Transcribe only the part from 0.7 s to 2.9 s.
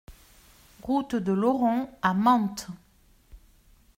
Route de l'Oron à Manthes